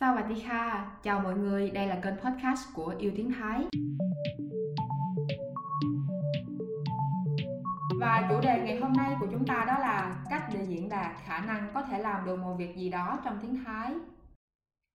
[0.00, 3.66] Sawadee chào mọi người, đây là kênh podcast của Yêu Tiếng Thái.
[8.00, 11.12] Và chủ đề ngày hôm nay của chúng ta đó là cách để diễn đạt
[11.24, 13.94] khả năng có thể làm được một việc gì đó trong tiếng Thái.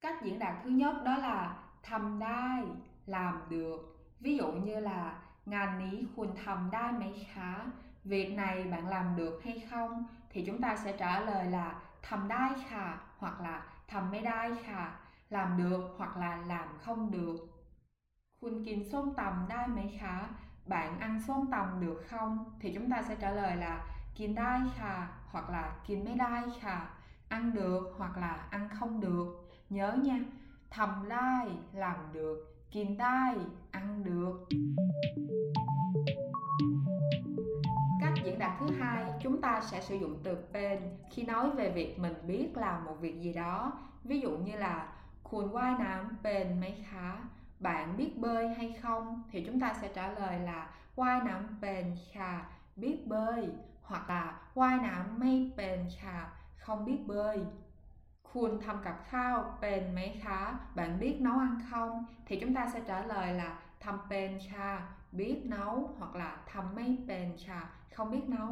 [0.02, 2.64] Cách diễn đạt thứ nhất đó là thầm đai,
[3.06, 3.98] làm được.
[4.20, 5.14] Ví dụ như là
[5.46, 7.56] ngàn ní khuôn thầm đai mấy khá,
[8.04, 10.06] việc này bạn làm được hay không?
[10.30, 14.51] Thì chúng ta sẽ trả lời là thầm đai khả hoặc là thầm mấy đai
[14.65, 14.93] khả
[15.31, 17.37] làm được hoặc là làm không được
[18.41, 20.29] Khun kínส้มtầm đai mấy khá
[20.67, 25.51] bạn ănส้มtầm được không thì chúng ta sẽ trả lời là kín đai khả hoặc
[25.51, 26.87] là kín mấy đai khả
[27.29, 29.27] ăn được hoặc là ăn không được
[29.71, 30.19] nhớ nha
[30.71, 32.37] thầm đai làm được
[32.71, 33.37] kín đai
[33.71, 34.49] ăn được
[39.25, 40.79] chúng ta sẽ sử dụng từ bên
[41.11, 43.73] khi nói về việc mình biết làm một việc gì đó
[44.05, 44.89] ví dụ như là
[45.29, 47.09] คุณว่ายน้ำเป็นไหมคะ
[47.67, 50.61] bạn biết bơi hay không thì chúng ta sẽ trả lời là
[51.01, 52.33] ว่ายน้ำเป็นค่ะ
[52.83, 53.41] biết bơi
[53.89, 54.25] hoặc là
[54.61, 56.19] ว่ายน้ำไม่เป็นค่ะ
[56.65, 57.37] không biết bơi
[58.33, 60.41] คุณทำกับข้าวเป็นไหมคะ
[60.77, 61.93] bạn biết nấu ăn không
[62.27, 63.51] thì chúng ta sẽ trả lời là
[63.85, 64.71] ทำเป็นค่ะ
[65.19, 67.61] biết nấu hoặc là ทำไม่เป็นค่ะ
[67.95, 68.51] không biết nấu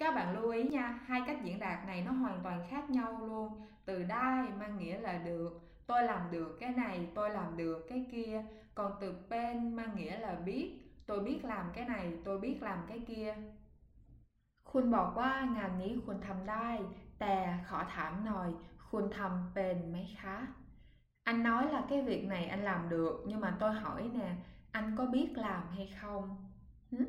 [0.00, 3.18] các bạn lưu ý nha, hai cách diễn đạt này nó hoàn toàn khác nhau
[3.26, 3.60] luôn.
[3.84, 8.06] Từ đai mang nghĩa là được, tôi làm được cái này, tôi làm được cái
[8.12, 8.44] kia.
[8.74, 10.66] Còn từ pen mang nghĩa là biết,
[11.06, 13.34] tôi biết làm cái này, tôi biết làm cái kia.
[14.72, 16.68] คุณบอกว่างานนี้คุณทำได้
[17.20, 17.34] แต่
[17.68, 18.48] ขอถามหน่อย
[18.90, 20.36] คุณทำเป็นไหมคะ
[21.30, 24.28] Anh nói là cái việc này anh làm được, nhưng mà tôi hỏi nè,
[24.72, 26.24] anh có biết làm hay không?
[26.90, 27.08] Hmm?